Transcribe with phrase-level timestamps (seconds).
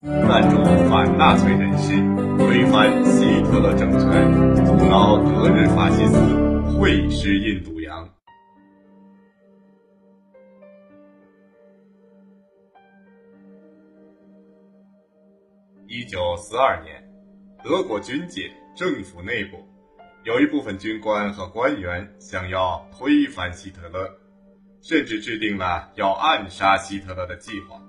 [0.00, 1.96] 赞助反纳粹人士，
[2.38, 6.20] 推翻希特勒政权，阻挠德日法西斯
[6.78, 8.08] 会师印度洋。
[15.88, 17.02] 一九四二年，
[17.64, 19.56] 德国军界政府内部
[20.22, 24.08] 有一部分军官和官员想要推翻希特勒，
[24.80, 27.82] 甚至制定了要暗杀希特勒的计划。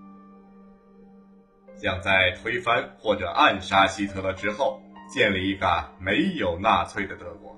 [1.82, 7.58] 想在推翻或者暗杀希特勒之后，建立一个没有纳粹的德国。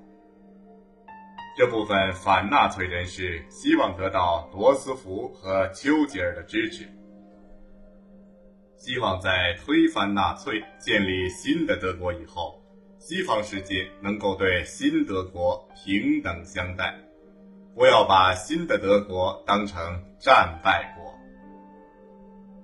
[1.58, 6.88] 这部分反纳粹人士希望得到罗斯福和丘吉尔的支持，
[8.78, 12.62] 希望在推翻纳粹、建立新的德国以后，
[12.98, 16.94] 西方世界能够对新德国平等相待，
[17.74, 19.78] 不要把新的德国当成
[20.18, 21.12] 战败国。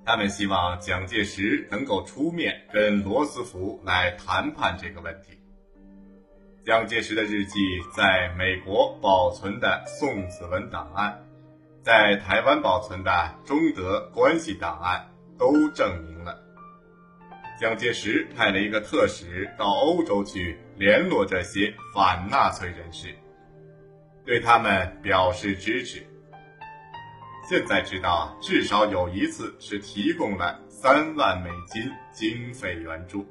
[0.09, 5.39] 他们希望蒋介石能够出面跟罗斯福来谈判这个问题。
[6.65, 7.59] 蒋介石的日记
[7.95, 11.23] 在美国保存的宋子文档案，
[11.83, 15.07] 在台湾保存的中德关系档案
[15.39, 16.43] 都证明了，
[17.61, 23.15] 蒋介石派了一个特使到欧洲去联络这些反纳粹人士，
[24.25, 26.03] 对他们表示支持。
[27.49, 33.27] 现在知道，至少有一次是提供了三万美金经费援助。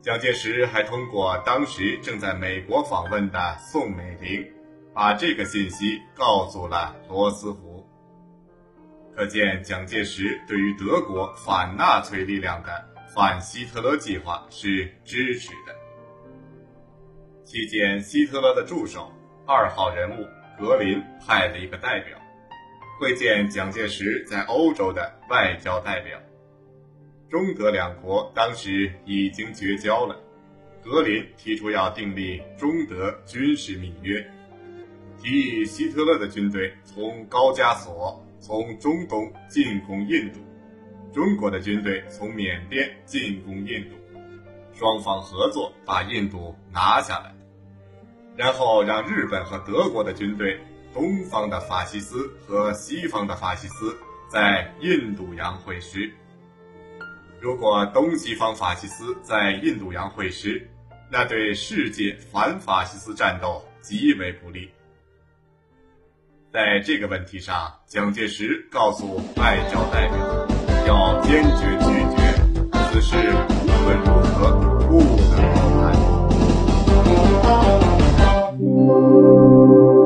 [0.00, 4.48] 蒋介石还通过当时正在美国访问的宋美龄，
[4.94, 7.84] 把这个信息告诉了罗斯福。
[9.16, 15.74] 可见，蒋介石对于德国反纳粹力量的反希特勒计划是支持的。
[17.44, 19.10] 期间，希特勒的助手
[19.48, 20.24] 二号人物。
[20.58, 22.16] 格林派了一个代表，
[23.00, 26.18] 会见蒋介石在欧洲的外交代表。
[27.28, 30.16] 中德两国当时已经绝交了，
[30.82, 34.24] 格林提出要订立中德军事密约，
[35.20, 40.38] 提议希特勒的军队从高加索、从中东进攻印度，
[41.12, 43.96] 中国的军队从缅甸进攻印度，
[44.72, 47.34] 双方合作把印度拿下来。
[48.36, 50.58] 然后让日本和德国的军队，
[50.92, 53.96] 东方的法西斯和西方的法西斯
[54.28, 56.12] 在印度洋会师。
[57.40, 60.66] 如果东西方法西斯在印度洋会师，
[61.10, 64.70] 那对世界反法西斯战斗极为不利。
[66.50, 70.46] 在这个问题上，蒋介石告诉外交代表，
[70.86, 72.03] 要坚决拒
[79.22, 80.03] 能。